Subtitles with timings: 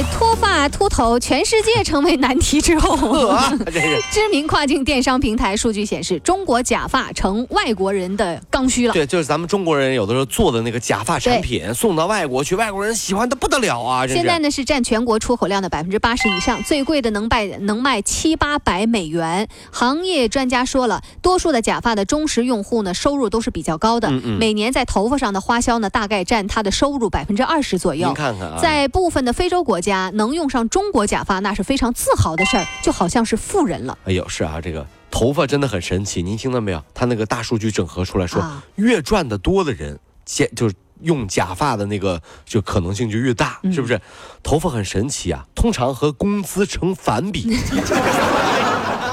[0.00, 2.96] 在脱发秃头全世界成为难题之后，
[3.66, 8.94] 这是知名跨境电商平台数据显示，中国假发成外国人的刚需了。
[8.94, 14.06] 对，就是咱们中国人有的时候做的那个假发产品送到外国去，外国人喜欢的不得了啊！
[14.06, 19.46] 现在呢是占全国出口量的百分之八十以上，最贵的能卖能卖七八百美元。
[19.70, 28.14] 行业专家说了，多数的假发的忠实用户呢，收入都是比较高的，嗯嗯每年在头发上的花销呢，大概占他的收入百分之二十左右您。
[28.14, 33.98] 看看啊，在部分的非洲国家，能用上中国假发，那是非常自豪的事儿，就好像是富人了。
[34.04, 36.82] 哎呦是啊，这个头发真的很神奇，您听到没有？
[36.94, 44.00] 他那个大数据整合出来说，啊越赚的多的人，假就是用假发的那个就可能性就越大，嗯是不是？
[44.42, 47.58] 头发很神奇啊，通常和工资成反比。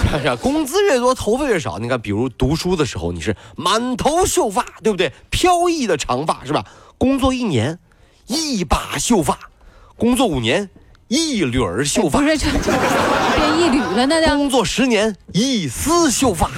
[0.40, 1.78] 工资越多，头发越少。
[1.78, 5.12] 你看，比如读书的时候，你是满头秀发，对不对？
[5.30, 6.64] 飘逸的长发是吧？
[6.98, 7.78] 工作一年，
[8.26, 9.34] 一把秀发；
[10.00, 10.70] 工作五年，
[11.08, 12.26] 一缕儿秀发不。
[12.26, 14.34] 是这变一缕了那叫。
[14.34, 16.50] 工作十年，一丝秀发。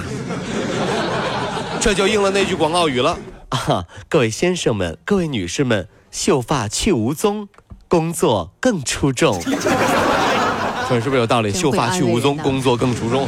[1.81, 3.19] 这就应了那句广告语了
[3.49, 3.85] 啊！
[4.09, 7.49] 各位先生们，各位女士们，秀发去无踪，
[7.89, 9.43] 工作更出众。
[9.43, 11.53] 说是不是有道理？
[11.53, 13.27] 秀发去无踪，工作更出众！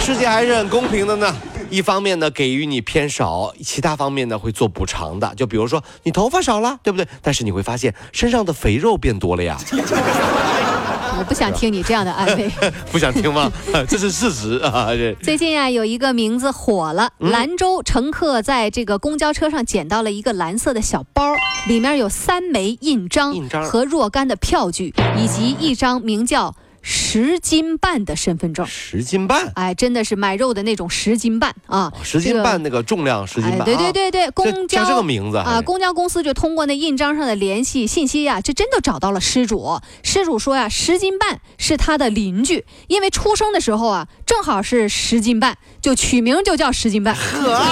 [0.00, 1.36] 世界还是很公平的呢。
[1.74, 5.34] 一方面呢，给予你偏少；其他方面呢，会做补偿的。
[5.34, 7.04] 就比如说，你头发少了，对不对？
[7.20, 9.58] 但是你会发现身上的肥肉变多了呀。
[11.18, 12.48] 我不想听你这样的安慰。
[12.92, 13.50] 不想听吗？
[13.88, 14.94] 这是事实啊！
[14.94, 21.34] 这最近啊，有一个名字火了，嗯兰州乘客在这个公交车上捡到了一个蓝色的小包，
[21.66, 26.54] 里面有三枚印章印章和若干的票据，以及一张名叫
[26.86, 28.66] 十斤半的身份证。
[28.66, 29.50] 十斤半。
[29.54, 31.90] 哎，真的是买肉的那种十斤半啊！
[32.02, 39.80] 十斤半那个重量十斤半、哎，对对啊，对对，公交这个名字啊，公交公司就通过那印章上的联系信息呀、这真的找到了失主。
[40.02, 47.62] 失主说呀，十斤半是他的邻居，因为出生的时候啊，正好是十斤半，就取名就叫十斤半，呵，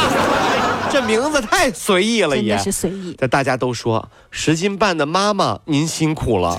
[0.90, 2.56] 这名字太随意了也。
[2.56, 3.14] 是随意。
[3.18, 6.56] 这大家都说十斤半的妈妈您辛苦了，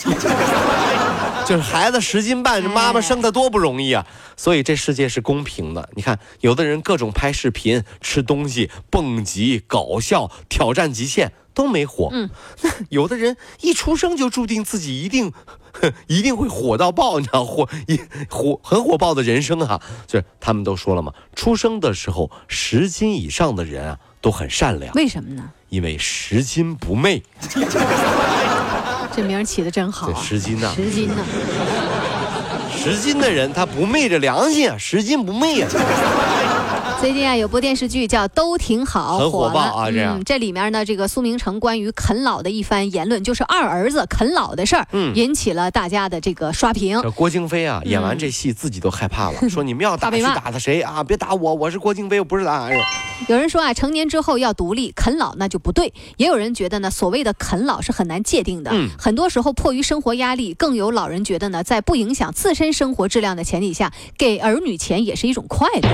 [1.48, 4.06] 就是孩子十斤半，这妈妈生的多不容易啊。
[4.38, 5.90] 所以这世界是公平的。
[5.96, 12.30] 你看，有的人各种拍视频、吃东西、蹦极、搞笑、挑战极限都没火，嗯，
[12.90, 15.34] 有的人一出生就注定自己一定。
[16.06, 18.00] 一定会火到爆，你知道火一
[18.30, 19.82] 火很火爆的人生啊！
[20.06, 25.50] 就是他们都说了嘛，出生的时候十斤以上的人啊都很善良，为什么呢？
[25.70, 27.24] 因为十斤不昧。
[29.16, 30.22] 这名起的真好对，啊！
[30.24, 31.16] 十斤呐、十斤呢？
[32.76, 35.70] 十斤的人他不昧着良心啊，十斤不昧啊。
[37.04, 47.02] 最近啊，有部电视剧叫《都挺好》，很火了爆啊这样嗯，这里面呢，这个苏明成关于啃老的一番言论，就是二儿子啃老的事儿，嗯引起了大家的这个刷屏。
[47.02, 51.04] 这郭京飞啊，演完这戏自己都害怕了， 说你们要打去大被骂打他谁啊？
[51.04, 52.80] 别打我，我是郭京飞，我不是打人。
[53.28, 55.94] 有人说啊，成年之后要独立，啃老那就不对。
[56.16, 58.72] 也有人觉得呢，所谓的啃老是很难界定的。
[58.74, 65.90] 嗯很多时候迫于生活压力，更有老人觉得呢，在不影响自身生活质量的前提下，给儿女钱也是一种快乐。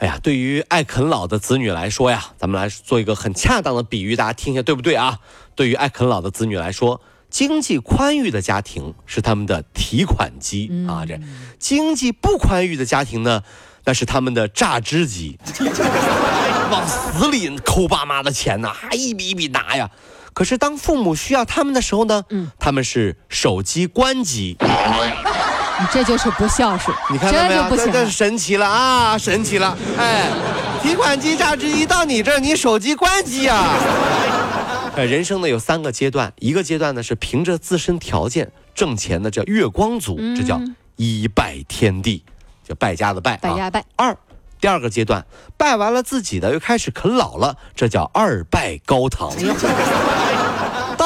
[0.00, 5.18] 哎呀，对于爱啃老的子女来说呀，咱们来做一个很恰当的比喻，大家听一下对不对啊？
[5.54, 11.20] 对于爱啃老的子女来说，经济宽裕的家庭是他们的提款机、啊，这
[11.58, 13.42] 经济不宽裕的家庭呢，
[13.84, 15.38] 那是他们的榨汁机，
[16.72, 19.90] 往死里抠爸妈的钱呐，还一笔一笔拿呀。
[20.32, 24.56] 可是当父母需要他们的时候呢，嗯他们是手机关机。
[25.92, 27.62] 这就是不孝顺，你看到没有？
[27.62, 28.10] 这就不行这这。
[28.10, 29.16] 神奇了啊！
[29.18, 29.76] 神奇了！
[29.98, 30.28] 哎，
[30.82, 33.74] 提款机、榨汁机到你这儿，你手机关机呀、
[34.96, 40.60] 呃，人生呢有三个阶段，一个阶段呢是凭着自身条件挣钱的，叫月光族，这叫
[40.96, 42.24] 一拜天地，
[42.66, 44.16] 就败家的败、啊，败家败二，
[44.60, 45.24] 第二个阶段
[45.56, 49.32] 拜完了自己的，又开始啃老了，这叫二拜高堂。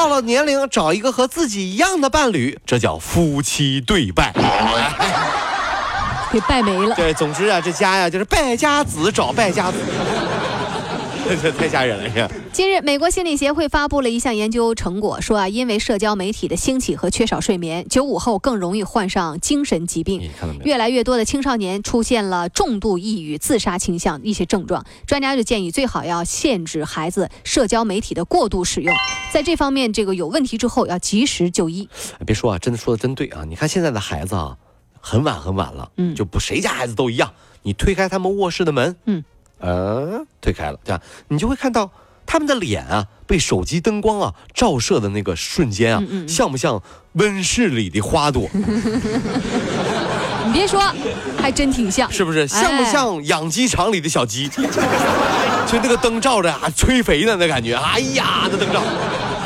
[0.05, 4.31] 到了年龄找一个和自己一样的伴侣，这叫夫妻对拜。
[6.31, 6.93] 给败没了。
[6.93, 9.77] 对，总之啊，这家呀就是败家子找败家子。
[11.41, 12.29] 这太吓人了，这。
[12.51, 20.29] 近日，美国心理协会发布了一项研究成果，说啊，因为社交媒体的兴起和缺少睡眠，九五后更容易患上精神疾病。
[20.63, 24.85] 越来越多的青少年出现了重度抑郁、自杀倾向一些症状。
[25.07, 28.95] 专家就建议，最好要限制孩子社交媒体的过度使用，
[29.31, 31.89] 在这方面这个有问题之后要及时就医。
[32.25, 33.43] 别说啊，真的说的真对啊！
[33.47, 34.55] 你看现在的孩子啊，
[35.01, 37.33] 很晚很晚了，嗯，就不谁家孩子都一样。
[37.63, 39.23] 你推开他们卧室的门，嗯，
[39.65, 41.01] 呃，推开了，这样？
[41.29, 41.89] 你就会看到
[42.25, 46.81] 他们的脸啊，被手机灯光啊照射的那个瞬间啊，像不像
[47.13, 48.47] 温室里的花朵？
[50.45, 50.79] 你别说，
[51.41, 52.47] 还真挺像，是不是？
[52.47, 54.47] 像不像养鸡场里的小鸡？
[55.67, 58.83] 就那个灯照着啊，催肥呢，那感觉，哎呀，那灯照。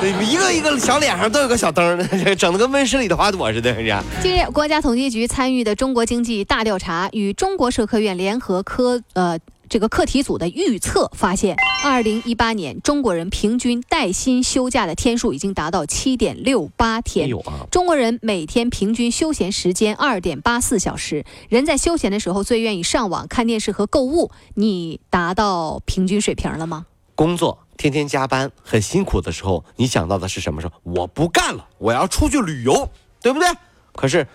[0.01, 1.97] 一个一个小脸上都有个小灯
[2.37, 3.73] 整的跟温室里的花朵似的。
[4.21, 9.37] 近日，国家统计局参与的中国经济大调查与中国社科院联合科呃
[9.69, 17.29] 这个课题组的预测发现，二零一八年中国人平均带薪休假的天数已经达到七点六八天。
[17.69, 21.23] 中国人每天平均休闲时间二点八四小时。
[21.49, 24.31] 人在休闲的时候最愿意上网、看电视和购物。
[24.55, 26.87] 你达到平均水平了吗？
[27.13, 27.59] 工作。
[27.77, 30.73] 天天加班很辛苦的时候，你想到的是什么时候？
[30.83, 32.89] 我不干了，我要出去旅游，
[33.21, 33.47] 对不对？
[33.93, 34.27] 可是，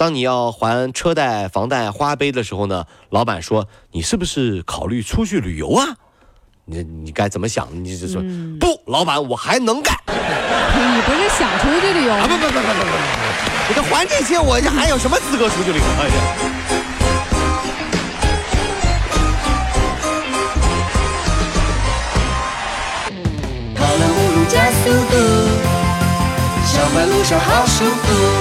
[0.00, 2.86] 当你要还车贷、房贷、花呗的时候呢？
[3.10, 5.88] 老板说你是不是考虑出去旅游啊？
[6.64, 7.68] 你你该怎么想？
[7.84, 8.22] 你就说
[8.58, 9.94] 不，老板我还能干。
[10.08, 12.14] 你不是想出去旅游？
[12.22, 12.92] 不不不不不不，
[13.68, 15.84] 我这还这些，我还有什么资格出去旅游？
[24.82, 25.16] 速度，
[26.64, 28.39] 小马路上好舒服。